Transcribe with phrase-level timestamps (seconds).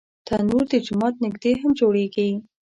[0.27, 2.29] تنور د جومات نږدې هم جوړېږي